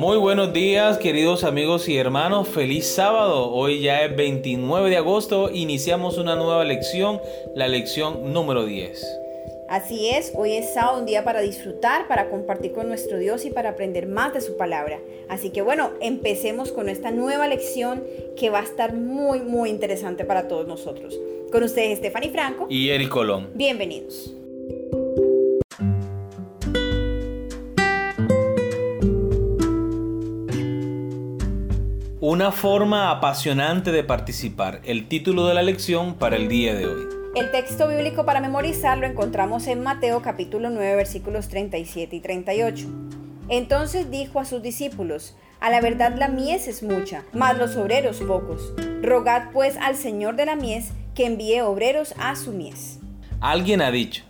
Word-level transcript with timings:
Muy 0.00 0.16
buenos 0.16 0.54
días 0.54 0.96
queridos 0.96 1.44
amigos 1.44 1.86
y 1.86 1.98
hermanos, 1.98 2.48
feliz 2.48 2.86
sábado. 2.86 3.52
Hoy 3.52 3.82
ya 3.82 4.02
es 4.02 4.16
29 4.16 4.88
de 4.88 4.96
agosto, 4.96 5.50
iniciamos 5.52 6.16
una 6.16 6.36
nueva 6.36 6.64
lección, 6.64 7.20
la 7.54 7.68
lección 7.68 8.32
número 8.32 8.64
10. 8.64 9.06
Así 9.68 10.08
es, 10.08 10.32
hoy 10.34 10.54
es 10.54 10.72
sábado, 10.72 11.00
un 11.00 11.04
día 11.04 11.22
para 11.22 11.42
disfrutar, 11.42 12.08
para 12.08 12.30
compartir 12.30 12.72
con 12.72 12.88
nuestro 12.88 13.18
Dios 13.18 13.44
y 13.44 13.50
para 13.50 13.68
aprender 13.68 14.06
más 14.06 14.32
de 14.32 14.40
su 14.40 14.56
palabra. 14.56 15.00
Así 15.28 15.50
que 15.50 15.60
bueno, 15.60 15.90
empecemos 16.00 16.72
con 16.72 16.88
esta 16.88 17.10
nueva 17.10 17.46
lección 17.46 18.02
que 18.38 18.48
va 18.48 18.60
a 18.60 18.64
estar 18.64 18.94
muy, 18.94 19.40
muy 19.40 19.68
interesante 19.68 20.24
para 20.24 20.48
todos 20.48 20.66
nosotros. 20.66 21.14
Con 21.52 21.62
ustedes, 21.62 21.98
Stephanie 21.98 22.30
Franco 22.30 22.66
y 22.70 22.88
Eric 22.88 23.10
Colón. 23.10 23.50
Bienvenidos. 23.52 24.32
Una 32.40 32.52
forma 32.52 33.10
apasionante 33.10 33.92
de 33.92 34.02
participar, 34.02 34.80
el 34.84 35.08
título 35.08 35.46
de 35.46 35.52
la 35.52 35.62
lección 35.62 36.14
para 36.14 36.36
el 36.36 36.48
día 36.48 36.74
de 36.74 36.86
hoy. 36.86 37.06
El 37.36 37.50
texto 37.50 37.86
bíblico 37.86 38.24
para 38.24 38.40
memorizar 38.40 38.96
lo 38.96 39.06
encontramos 39.06 39.66
en 39.66 39.82
Mateo 39.82 40.22
capítulo 40.22 40.70
9 40.70 40.96
versículos 40.96 41.48
37 41.48 42.16
y 42.16 42.20
38. 42.20 42.86
Entonces 43.50 44.10
dijo 44.10 44.40
a 44.40 44.46
sus 44.46 44.62
discípulos, 44.62 45.36
a 45.60 45.68
la 45.68 45.82
verdad 45.82 46.14
la 46.16 46.28
mies 46.28 46.66
es 46.66 46.82
mucha, 46.82 47.24
mas 47.34 47.58
los 47.58 47.76
obreros 47.76 48.22
pocos. 48.22 48.72
Rogad 49.02 49.50
pues 49.52 49.76
al 49.76 49.94
Señor 49.94 50.36
de 50.36 50.46
la 50.46 50.56
mies 50.56 50.92
que 51.14 51.26
envíe 51.26 51.60
obreros 51.60 52.14
a 52.18 52.36
su 52.36 52.52
mies. 52.52 53.00
Alguien 53.42 53.82
ha 53.82 53.90
dicho, 53.90 54.24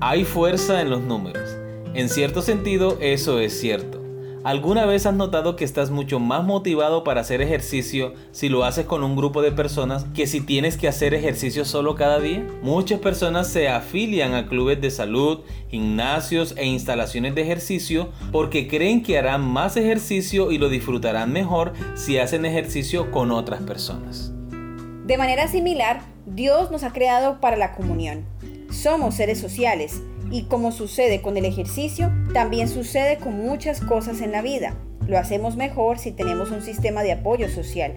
hay 0.00 0.24
fuerza 0.24 0.80
en 0.80 0.88
los 0.88 1.02
números. 1.02 1.50
En 1.92 2.08
cierto 2.08 2.40
sentido, 2.40 2.96
eso 3.02 3.40
es 3.40 3.60
cierto. 3.60 3.97
¿Alguna 4.44 4.86
vez 4.86 5.04
has 5.04 5.14
notado 5.14 5.56
que 5.56 5.64
estás 5.64 5.90
mucho 5.90 6.20
más 6.20 6.44
motivado 6.44 7.02
para 7.02 7.20
hacer 7.20 7.42
ejercicio 7.42 8.14
si 8.30 8.48
lo 8.48 8.64
haces 8.64 8.86
con 8.86 9.02
un 9.02 9.16
grupo 9.16 9.42
de 9.42 9.50
personas 9.50 10.06
que 10.14 10.28
si 10.28 10.40
tienes 10.40 10.76
que 10.76 10.86
hacer 10.86 11.12
ejercicio 11.12 11.64
solo 11.64 11.96
cada 11.96 12.20
día? 12.20 12.46
Muchas 12.62 13.00
personas 13.00 13.48
se 13.48 13.68
afilian 13.68 14.34
a 14.34 14.46
clubes 14.46 14.80
de 14.80 14.92
salud, 14.92 15.40
gimnasios 15.70 16.54
e 16.56 16.66
instalaciones 16.66 17.34
de 17.34 17.42
ejercicio 17.42 18.10
porque 18.30 18.68
creen 18.68 19.02
que 19.02 19.18
harán 19.18 19.42
más 19.42 19.76
ejercicio 19.76 20.52
y 20.52 20.58
lo 20.58 20.68
disfrutarán 20.68 21.32
mejor 21.32 21.72
si 21.96 22.18
hacen 22.18 22.44
ejercicio 22.46 23.10
con 23.10 23.32
otras 23.32 23.62
personas. 23.62 24.32
De 25.04 25.18
manera 25.18 25.48
similar, 25.48 26.02
Dios 26.26 26.70
nos 26.70 26.84
ha 26.84 26.92
creado 26.92 27.40
para 27.40 27.56
la 27.56 27.74
comunión. 27.74 28.24
Somos 28.70 29.16
seres 29.16 29.40
sociales 29.40 30.00
y 30.30 30.44
como 30.44 30.72
sucede 30.72 31.22
con 31.22 31.36
el 31.36 31.44
ejercicio, 31.44 32.12
también 32.32 32.68
sucede 32.68 33.18
con 33.18 33.36
muchas 33.36 33.80
cosas 33.80 34.20
en 34.20 34.32
la 34.32 34.42
vida. 34.42 34.76
Lo 35.06 35.18
hacemos 35.18 35.56
mejor 35.56 35.98
si 35.98 36.12
tenemos 36.12 36.50
un 36.50 36.62
sistema 36.62 37.02
de 37.02 37.12
apoyo 37.12 37.48
social. 37.48 37.94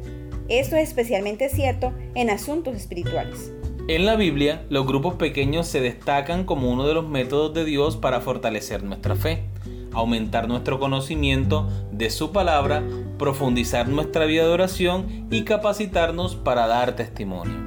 Esto 0.47 0.75
es 0.75 0.89
especialmente 0.89 1.49
cierto 1.49 1.93
en 2.15 2.29
asuntos 2.29 2.75
espirituales. 2.75 3.51
En 3.87 4.05
la 4.05 4.15
Biblia, 4.15 4.63
los 4.69 4.85
grupos 4.85 5.15
pequeños 5.15 5.67
se 5.67 5.81
destacan 5.81 6.45
como 6.45 6.71
uno 6.71 6.87
de 6.87 6.93
los 6.93 7.07
métodos 7.07 7.53
de 7.53 7.65
Dios 7.65 7.97
para 7.97 8.21
fortalecer 8.21 8.83
nuestra 8.83 9.15
fe, 9.15 9.43
aumentar 9.91 10.47
nuestro 10.47 10.79
conocimiento 10.79 11.67
de 11.91 12.09
su 12.09 12.31
palabra, 12.31 12.83
profundizar 13.17 13.89
nuestra 13.89 14.25
vida 14.25 14.43
de 14.43 14.53
oración 14.53 15.27
y 15.29 15.43
capacitarnos 15.43 16.35
para 16.35 16.67
dar 16.67 16.95
testimonio. 16.95 17.57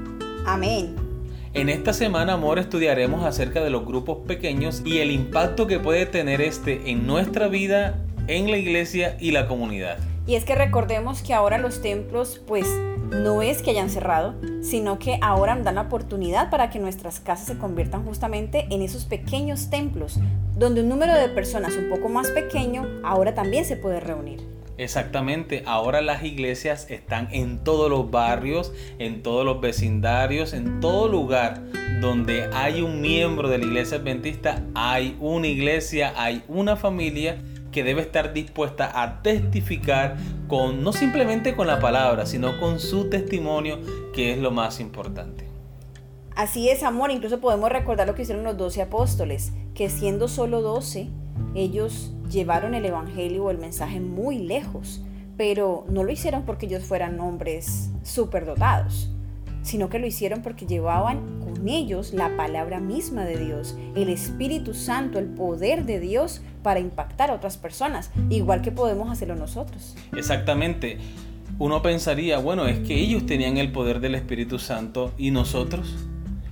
Amén. 0.47 1.03
En 1.55 1.69
esta 1.69 1.92
semana, 1.92 2.33
amor, 2.33 2.58
estudiaremos 2.58 3.24
acerca 3.24 3.62
de 3.62 3.70
los 3.70 3.86
grupos 3.86 4.27
pequeños 4.27 4.83
y 4.84 4.98
el 4.98 5.12
impacto 5.12 5.69
que 5.69 5.78
puede 5.78 6.05
tener 6.05 6.41
este 6.41 6.91
en 6.91 7.06
nuestra 7.06 7.47
vida, 7.47 8.02
en 8.27 8.50
la 8.50 8.56
iglesia 8.56 9.16
y 9.20 9.30
la 9.30 9.47
comunidad. 9.47 9.98
Y 10.27 10.34
es 10.34 10.44
que 10.44 10.56
recordemos 10.56 11.22
que 11.22 11.32
ahora 11.32 11.59
los 11.59 11.81
templos, 11.81 12.43
pues, 12.44 12.66
no 13.22 13.41
es 13.41 13.62
que 13.62 13.70
hayan 13.70 13.88
cerrado, 13.88 14.34
sino 14.62 14.98
que 14.98 15.20
ahora 15.22 15.54
dan 15.54 15.76
la 15.76 15.82
oportunidad 15.82 16.50
para 16.50 16.70
que 16.70 16.81
nuestras 16.81 17.20
casas 17.20 17.47
se 17.47 17.56
conviertan 17.56 18.04
justamente 18.04 18.66
en 18.70 18.82
esos 18.82 19.04
pequeños 19.04 19.70
templos, 19.70 20.19
donde 20.56 20.81
un 20.81 20.88
número 20.88 21.14
de 21.14 21.28
personas 21.28 21.76
un 21.76 21.88
poco 21.88 22.09
más 22.09 22.32
pequeño 22.32 22.84
ahora 23.04 23.32
también 23.32 23.64
se 23.64 23.76
puede 23.76 24.00
reunir. 24.00 24.53
Exactamente, 24.77 25.62
ahora 25.67 26.03
las 26.03 26.25
iglesias 26.25 26.91
están 26.91 27.29
en 27.31 27.62
todos 27.62 27.89
los 27.89 28.11
barrios, 28.11 28.73
en 28.99 29.23
todos 29.23 29.45
los 29.45 29.61
vecindarios, 29.61 30.53
en 30.53 30.81
todo 30.81 31.09
lugar 31.09 31.62
donde 32.01 32.51
hay 32.53 32.83
un 32.83 33.01
miembro 33.01 33.49
de 33.49 33.59
la 33.59 33.67
iglesia 33.67 33.99
adventista, 33.99 34.62
hay 34.75 35.17
una 35.21 35.47
iglesia, 35.47 36.12
hay 36.17 36.43
una 36.49 36.75
familia 36.75 37.39
que 37.71 37.85
debe 37.85 38.03
estar 38.03 38.33
dispuesta 38.33 39.03
a 39.03 39.23
testificar 39.23 40.17
con 40.49 40.83
no 40.83 40.93
simplemente 40.93 41.55
con 41.55 41.67
la 41.67 41.81
palabra, 41.81 42.27
sino 42.27 42.59
con 42.61 42.81
su 42.81 43.11
testimonio, 43.11 43.79
que 44.12 44.33
es 44.33 44.39
lo 44.39 44.51
más 44.51 44.81
importante. 44.81 45.47
Así 46.37 46.69
es, 46.69 46.83
amor, 46.83 47.12
incluso 47.12 47.41
podemos 47.41 47.71
recordar 47.71 48.09
lo 48.09 48.15
que 48.17 48.23
hicieron 48.23 48.45
los 48.45 48.56
doce 48.56 48.83
apóstoles, 48.83 49.53
que 49.75 49.89
siendo 49.89 50.27
solo 50.27 50.62
doce, 50.62 51.11
ellos 51.54 52.12
llevaron 52.31 52.75
el 52.75 52.84
Evangelio 52.84 53.44
o 53.44 53.50
el 53.50 53.59
mensaje 53.59 54.00
muy 54.00 54.38
lejos, 54.38 55.03
pero 55.37 55.84
no 55.88 56.04
lo 56.04 56.12
hicieron 56.12 56.44
porque 56.44 56.66
ellos 56.66 56.84
fueran 56.84 57.20
hombres 57.20 57.91
superdotados, 58.03 59.10
sino 59.62 59.88
que 59.88 59.98
lo 59.98 60.06
hicieron 60.06 60.43
porque 60.43 60.66
llevaban 60.66 61.41
con 61.41 61.69
ellos 61.69 62.12
la 62.12 62.37
palabra 62.37 62.81
misma 62.81 63.25
de 63.25 63.38
Dios, 63.38 63.76
el 63.94 64.09
Espíritu 64.09 64.75
Santo, 64.75 65.19
el 65.19 65.26
poder 65.26 65.84
de 65.84 66.00
Dios 66.00 66.43
para 66.62 66.81
impactar 66.81 67.31
a 67.31 67.34
otras 67.34 67.56
personas, 67.56 68.10
igual 68.31 68.62
que 68.62 68.72
podemos 68.72 69.10
hacerlo 69.10 69.37
nosotros. 69.37 69.97
Exactamente. 70.16 70.98
Uno 71.59 71.82
pensaría, 71.82 72.38
bueno, 72.38 72.66
es 72.66 72.81
que 72.81 72.98
ellos 72.98 73.26
tenían 73.26 73.59
el 73.59 73.70
poder 73.70 74.00
del 74.00 74.16
Espíritu 74.16 74.59
Santo 74.59 75.12
y 75.16 75.31
nosotros. 75.31 75.94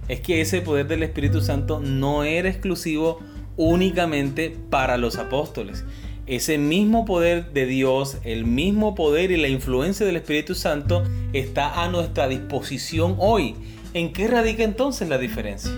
Es 0.07 0.21
que 0.21 0.41
ese 0.41 0.61
poder 0.61 0.87
del 0.87 1.03
Espíritu 1.03 1.41
Santo 1.41 1.81
no 1.81 2.23
era 2.23 2.49
exclusivo 2.49 3.19
únicamente 3.57 4.57
para 4.71 4.97
los 4.97 5.17
apóstoles. 5.17 5.85
Ese 6.27 6.57
mismo 6.57 7.05
poder 7.05 7.53
de 7.53 7.67
Dios, 7.67 8.19
el 8.23 8.45
mismo 8.45 8.95
poder 8.95 9.33
y 9.33 9.37
la 9.37 9.49
influencia 9.49 10.07
del 10.07 10.17
Espíritu 10.17 10.55
Santo 10.55 11.03
está 11.33 11.83
a 11.83 11.89
nuestra 11.89 12.29
disposición 12.29 13.17
hoy. 13.19 13.57
¿En 13.93 14.13
qué 14.13 14.29
radica 14.29 14.63
entonces 14.63 15.09
la 15.09 15.19
diferencia? 15.19 15.73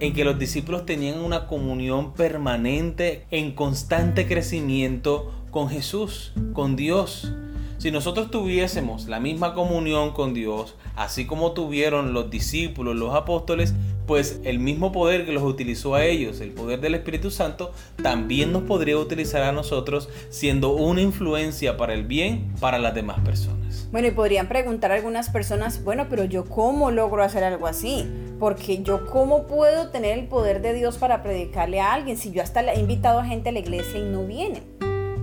En 0.00 0.14
que 0.14 0.24
los 0.24 0.38
discípulos 0.38 0.86
tenían 0.86 1.18
una 1.18 1.46
comunión 1.46 2.14
permanente, 2.14 3.24
en 3.30 3.52
constante 3.52 4.26
crecimiento 4.26 5.32
con 5.50 5.68
Jesús, 5.68 6.32
con 6.52 6.76
Dios. 6.76 7.32
Si 7.78 7.90
nosotros 7.90 8.30
tuviésemos 8.30 9.08
la 9.08 9.20
misma 9.20 9.54
comunión 9.54 10.12
con 10.12 10.34
Dios, 10.34 10.74
así 10.96 11.26
como 11.26 11.52
tuvieron 11.52 12.12
los 12.12 12.30
discípulos, 12.30 12.96
los 12.96 13.14
apóstoles, 13.14 13.74
pues 14.06 14.40
el 14.44 14.58
mismo 14.58 14.92
poder 14.92 15.24
que 15.24 15.32
los 15.32 15.42
utilizó 15.42 15.94
a 15.94 16.04
ellos, 16.04 16.40
el 16.40 16.50
poder 16.50 16.80
del 16.80 16.94
Espíritu 16.94 17.30
Santo, 17.30 17.72
también 18.02 18.52
nos 18.52 18.64
podría 18.64 18.98
utilizar 18.98 19.42
a 19.42 19.52
nosotros 19.52 20.08
siendo 20.30 20.74
una 20.74 21.00
influencia 21.00 21.76
para 21.76 21.94
el 21.94 22.04
bien 22.04 22.52
para 22.60 22.78
las 22.78 22.94
demás 22.94 23.20
personas. 23.20 23.88
Bueno, 23.90 24.08
y 24.08 24.10
podrían 24.10 24.48
preguntar 24.48 24.92
algunas 24.92 25.30
personas, 25.30 25.82
bueno, 25.84 26.06
pero 26.10 26.24
yo 26.24 26.44
cómo 26.44 26.90
logro 26.90 27.22
hacer 27.22 27.44
algo 27.44 27.66
así? 27.66 28.06
Porque 28.38 28.82
yo 28.82 29.06
cómo 29.06 29.46
puedo 29.46 29.90
tener 29.90 30.18
el 30.18 30.26
poder 30.26 30.60
de 30.60 30.74
Dios 30.74 30.98
para 30.98 31.22
predicarle 31.22 31.80
a 31.80 31.92
alguien 31.92 32.16
si 32.16 32.32
yo 32.32 32.42
hasta 32.42 32.60
he 32.72 32.80
invitado 32.80 33.20
a 33.20 33.24
gente 33.24 33.50
a 33.50 33.52
la 33.52 33.60
iglesia 33.60 33.98
y 33.98 34.04
no 34.04 34.24
vienen. 34.24 34.64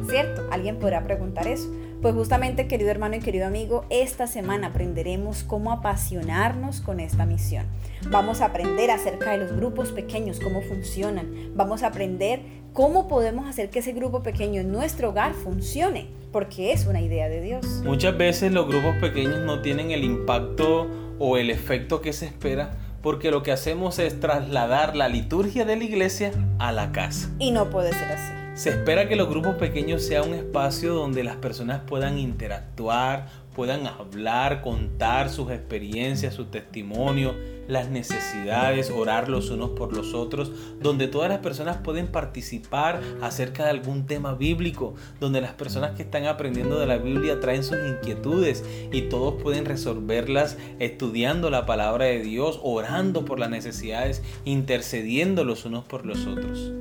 ¿Cierto? 0.09 0.41
Alguien 0.51 0.77
podrá 0.79 1.03
preguntar 1.03 1.47
eso. 1.47 1.69
Pues 2.01 2.15
justamente, 2.15 2.67
querido 2.67 2.89
hermano 2.89 3.17
y 3.17 3.19
querido 3.19 3.45
amigo, 3.45 3.85
esta 3.91 4.25
semana 4.25 4.67
aprenderemos 4.67 5.43
cómo 5.43 5.71
apasionarnos 5.71 6.81
con 6.81 6.99
esta 6.99 7.27
misión. 7.27 7.67
Vamos 8.09 8.41
a 8.41 8.45
aprender 8.45 8.89
acerca 8.89 9.31
de 9.31 9.37
los 9.37 9.55
grupos 9.55 9.91
pequeños, 9.91 10.39
cómo 10.39 10.63
funcionan. 10.63 11.51
Vamos 11.53 11.83
a 11.83 11.87
aprender 11.87 12.41
cómo 12.73 13.07
podemos 13.07 13.47
hacer 13.47 13.69
que 13.69 13.79
ese 13.79 13.93
grupo 13.93 14.23
pequeño 14.23 14.61
en 14.61 14.71
nuestro 14.71 15.09
hogar 15.09 15.35
funcione, 15.35 16.07
porque 16.31 16.71
es 16.71 16.87
una 16.87 17.01
idea 17.01 17.29
de 17.29 17.39
Dios. 17.39 17.67
Muchas 17.85 18.17
veces 18.17 18.51
los 18.51 18.67
grupos 18.67 18.95
pequeños 18.95 19.39
no 19.41 19.61
tienen 19.61 19.91
el 19.91 20.03
impacto 20.03 20.87
o 21.19 21.37
el 21.37 21.51
efecto 21.51 22.01
que 22.01 22.13
se 22.13 22.25
espera 22.25 22.71
porque 23.03 23.29
lo 23.29 23.43
que 23.43 23.51
hacemos 23.51 23.99
es 23.99 24.19
trasladar 24.19 24.95
la 24.95 25.07
liturgia 25.07 25.65
de 25.65 25.75
la 25.75 25.83
iglesia 25.83 26.31
a 26.57 26.71
la 26.71 26.91
casa. 26.91 27.29
Y 27.37 27.51
no 27.51 27.69
puede 27.69 27.93
ser 27.93 28.11
así. 28.11 28.40
Se 28.53 28.69
espera 28.69 29.07
que 29.07 29.15
los 29.15 29.29
grupos 29.29 29.55
pequeños 29.55 30.03
sean 30.03 30.27
un 30.27 30.33
espacio 30.33 30.93
donde 30.93 31.23
las 31.23 31.37
personas 31.37 31.81
puedan 31.87 32.19
interactuar, 32.19 33.29
puedan 33.55 33.87
hablar, 33.87 34.61
contar 34.61 35.29
sus 35.29 35.51
experiencias, 35.51 36.33
su 36.33 36.45
testimonio, 36.45 37.33
las 37.69 37.89
necesidades, 37.89 38.91
orar 38.91 39.29
los 39.29 39.49
unos 39.51 39.69
por 39.71 39.95
los 39.95 40.13
otros, 40.13 40.51
donde 40.81 41.07
todas 41.07 41.29
las 41.29 41.39
personas 41.39 41.77
pueden 41.77 42.07
participar 42.07 42.99
acerca 43.21 43.63
de 43.63 43.69
algún 43.69 44.05
tema 44.05 44.33
bíblico, 44.33 44.95
donde 45.21 45.39
las 45.39 45.53
personas 45.53 45.91
que 45.91 46.03
están 46.03 46.25
aprendiendo 46.25 46.77
de 46.77 46.87
la 46.87 46.97
Biblia 46.97 47.39
traen 47.39 47.63
sus 47.63 47.77
inquietudes 47.87 48.65
y 48.91 49.03
todos 49.03 49.41
pueden 49.41 49.63
resolverlas 49.63 50.57
estudiando 50.79 51.49
la 51.49 51.65
palabra 51.65 52.05
de 52.05 52.19
Dios, 52.19 52.59
orando 52.63 53.23
por 53.23 53.39
las 53.39 53.49
necesidades, 53.49 54.21
intercediendo 54.43 55.45
los 55.45 55.63
unos 55.63 55.85
por 55.85 56.05
los 56.05 56.27
otros. 56.27 56.73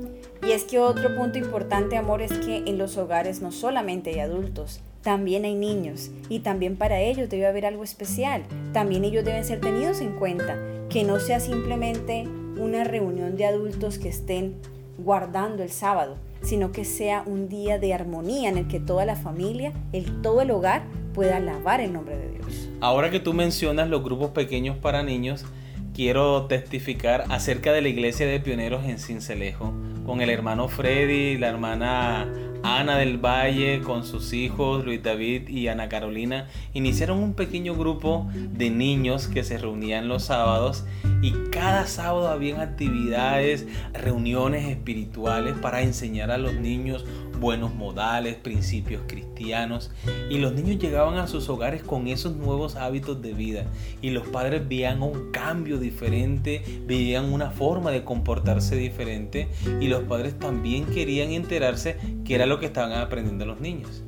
Y 0.51 0.53
es 0.53 0.65
que 0.65 0.79
otro 0.79 1.15
punto 1.15 1.37
importante, 1.37 1.95
amor, 1.95 2.21
es 2.21 2.33
que 2.33 2.57
en 2.65 2.77
los 2.77 2.97
hogares 2.97 3.41
no 3.41 3.53
solamente 3.53 4.09
hay 4.09 4.19
adultos, 4.19 4.81
también 5.01 5.45
hay 5.45 5.55
niños 5.55 6.11
y 6.27 6.39
también 6.39 6.75
para 6.75 6.99
ellos 6.99 7.29
debe 7.29 7.47
haber 7.47 7.65
algo 7.65 7.85
especial. 7.85 8.43
También 8.73 9.05
ellos 9.05 9.23
deben 9.23 9.45
ser 9.45 9.61
tenidos 9.61 10.01
en 10.01 10.11
cuenta, 10.17 10.59
que 10.89 11.05
no 11.05 11.21
sea 11.21 11.39
simplemente 11.39 12.27
una 12.57 12.83
reunión 12.83 13.37
de 13.37 13.45
adultos 13.45 13.97
que 13.97 14.09
estén 14.09 14.55
guardando 14.97 15.63
el 15.63 15.69
sábado, 15.69 16.17
sino 16.41 16.73
que 16.73 16.83
sea 16.83 17.23
un 17.25 17.47
día 17.47 17.79
de 17.79 17.93
armonía 17.93 18.49
en 18.49 18.57
el 18.57 18.67
que 18.67 18.81
toda 18.81 19.05
la 19.05 19.15
familia, 19.15 19.71
el, 19.93 20.21
todo 20.21 20.41
el 20.41 20.51
hogar 20.51 20.83
pueda 21.13 21.37
alabar 21.37 21.79
el 21.79 21.93
nombre 21.93 22.17
de 22.17 22.29
Dios. 22.29 22.69
Ahora 22.81 23.09
que 23.09 23.21
tú 23.21 23.33
mencionas 23.33 23.87
los 23.87 24.03
grupos 24.03 24.31
pequeños 24.31 24.75
para 24.75 25.01
niños, 25.01 25.45
quiero 25.93 26.47
testificar 26.47 27.23
acerca 27.29 27.71
de 27.71 27.81
la 27.81 27.87
iglesia 27.87 28.27
de 28.27 28.41
pioneros 28.41 28.83
en 28.83 28.99
Cincelejo, 28.99 29.73
con 30.05 30.21
el 30.21 30.29
hermano 30.29 30.67
Freddy, 30.67 31.37
la 31.37 31.49
hermana 31.49 32.27
Ana 32.63 32.97
del 32.97 33.17
Valle 33.17 33.81
con 33.81 34.03
sus 34.05 34.33
hijos 34.33 34.85
Luis 34.85 35.01
David 35.01 35.47
y 35.49 35.67
Ana 35.67 35.89
Carolina. 35.89 36.47
Iniciaron 36.73 37.17
un 37.17 37.33
pequeño 37.33 37.75
grupo 37.75 38.29
de 38.33 38.69
niños 38.69 39.27
que 39.27 39.43
se 39.43 39.57
reunían 39.57 40.07
los 40.07 40.25
sábados 40.25 40.85
y 41.21 41.33
cada 41.51 41.85
sábado 41.85 42.29
habían 42.29 42.59
actividades, 42.59 43.67
reuniones 43.93 44.67
espirituales 44.67 45.55
para 45.61 45.81
enseñar 45.81 46.31
a 46.31 46.37
los 46.37 46.53
niños 46.55 47.05
buenos 47.39 47.73
modales, 47.73 48.35
principios 48.35 49.03
cristianos. 49.07 49.91
Y 50.29 50.37
los 50.37 50.53
niños 50.53 50.79
llegaban 50.79 51.17
a 51.17 51.27
sus 51.27 51.49
hogares 51.49 51.83
con 51.83 52.07
esos 52.07 52.35
nuevos 52.35 52.75
hábitos 52.75 53.21
de 53.21 53.33
vida. 53.33 53.65
Y 54.01 54.11
los 54.11 54.27
padres 54.27 54.67
veían 54.67 55.01
un 55.01 55.31
cambio 55.31 55.77
diferente, 55.77 56.63
veían 56.87 57.31
una 57.31 57.51
forma 57.51 57.91
de 57.91 58.03
comportarse 58.03 58.75
diferente. 58.75 59.47
Y 59.79 59.87
los 59.87 60.03
padres 60.03 60.39
también 60.39 60.85
querían 60.85 61.31
enterarse 61.31 61.97
que 62.25 62.35
era 62.35 62.45
lo 62.45 62.59
que 62.59 62.67
estaban 62.67 62.93
aprendiendo 62.93 63.45
los 63.45 63.59
niños. 63.59 64.03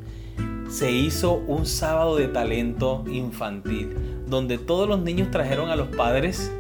Se 0.70 0.92
hizo 0.92 1.36
un 1.36 1.68
sábado 1.68 2.16
de 2.16 2.28
talento 2.28 3.04
infantil 3.08 3.96
donde 4.28 4.58
todos 4.58 4.88
los 4.88 5.00
niños 5.00 5.30
trajeron 5.30 5.70
a 5.70 5.76
los 5.76 5.90
padres 5.90 6.52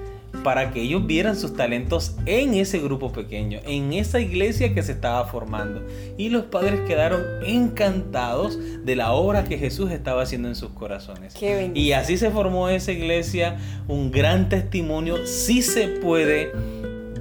para 0.43 0.71
que 0.71 0.81
ellos 0.81 1.05
vieran 1.05 1.35
sus 1.35 1.55
talentos 1.55 2.15
en 2.25 2.53
ese 2.55 2.79
grupo 2.79 3.11
pequeño, 3.11 3.59
en 3.65 3.93
esa 3.93 4.19
iglesia 4.19 4.73
que 4.73 4.83
se 4.83 4.93
estaba 4.93 5.25
formando. 5.25 5.85
Y 6.17 6.29
los 6.29 6.45
padres 6.45 6.81
quedaron 6.81 7.21
encantados 7.45 8.57
de 8.83 8.95
la 8.95 9.13
obra 9.13 9.43
que 9.43 9.57
Jesús 9.57 9.91
estaba 9.91 10.23
haciendo 10.23 10.47
en 10.47 10.55
sus 10.55 10.71
corazones. 10.71 11.35
y 11.73 11.91
así 11.91 12.17
se 12.17 12.31
formó 12.31 12.69
esa 12.69 12.91
iglesia, 12.91 13.57
un 13.87 14.11
gran 14.11 14.49
testimonio, 14.49 15.25
sí 15.25 15.61
se 15.61 15.87
puede 15.87 16.51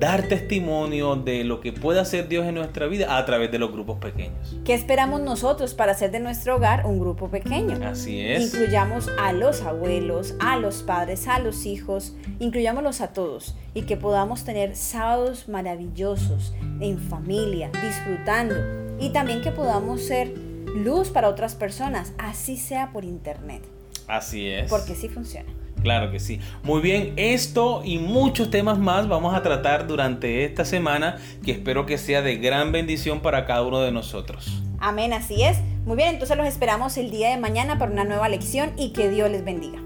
dar 0.02 0.24
testimonio 0.24 1.14
de 1.14 1.44
lo 1.44 1.60
que 1.60 1.72
puede 1.72 2.00
hacer 2.00 2.26
Dios 2.26 2.44
en 2.44 2.56
nuestra 2.56 2.88
vida 2.88 3.16
a 3.16 3.24
través 3.24 3.52
de 3.52 3.60
los 3.60 3.70
grupos 3.70 3.98
pequeños. 3.98 4.56
¿Qué 4.64 4.74
esperamos 4.74 5.20
nosotros 5.20 5.74
para 5.74 5.92
hacer 5.92 6.10
de 6.10 6.18
nuestro 6.18 6.56
hogar 6.56 6.86
un 6.86 6.98
grupo 6.98 7.28
pequeño? 7.28 7.78
Así 7.86 8.20
es. 8.20 8.52
Incluyamos 8.52 9.08
a 9.20 9.32
los 9.32 9.62
abuelos, 9.62 10.34
a 10.40 10.56
los 10.56 10.82
padres, 10.82 11.28
a 11.28 11.38
los 11.38 11.66
hijos, 11.66 12.16
incluyámoslos 12.40 13.00
a 13.00 13.12
todos 13.12 13.54
y 13.74 13.82
que 13.82 13.96
podamos 13.96 14.42
tener 14.42 14.74
sábados 14.74 15.48
maravillosos 15.48 16.52
en 16.80 16.98
familia, 16.98 17.70
disfrutando 17.80 18.56
y 18.98 19.10
también 19.10 19.40
que 19.40 19.52
podamos 19.52 20.02
ser 20.02 20.34
luz 20.74 21.10
para 21.10 21.28
otras 21.28 21.54
personas, 21.54 22.12
así 22.18 22.56
sea 22.56 22.90
por 22.90 23.04
internet. 23.04 23.62
Así 24.08 24.48
es. 24.48 24.68
Porque 24.68 24.96
sí 24.96 25.08
funciona. 25.08 25.61
Claro 25.82 26.10
que 26.10 26.20
sí. 26.20 26.40
Muy 26.62 26.80
bien, 26.80 27.12
esto 27.16 27.82
y 27.84 27.98
muchos 27.98 28.50
temas 28.50 28.78
más 28.78 29.08
vamos 29.08 29.34
a 29.34 29.42
tratar 29.42 29.86
durante 29.86 30.44
esta 30.44 30.64
semana 30.64 31.18
que 31.44 31.52
espero 31.52 31.86
que 31.86 31.98
sea 31.98 32.22
de 32.22 32.36
gran 32.36 32.72
bendición 32.72 33.20
para 33.20 33.46
cada 33.46 33.62
uno 33.62 33.80
de 33.80 33.92
nosotros. 33.92 34.62
Amén, 34.78 35.12
así 35.12 35.42
es. 35.42 35.58
Muy 35.84 35.96
bien, 35.96 36.10
entonces 36.10 36.36
los 36.36 36.46
esperamos 36.46 36.96
el 36.96 37.10
día 37.10 37.30
de 37.30 37.36
mañana 37.36 37.78
para 37.78 37.90
una 37.90 38.04
nueva 38.04 38.28
lección 38.28 38.72
y 38.76 38.92
que 38.92 39.08
Dios 39.10 39.30
les 39.30 39.44
bendiga. 39.44 39.80